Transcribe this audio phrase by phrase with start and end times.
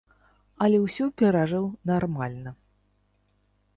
[0.65, 2.51] Але ўсё перажыў нармальна.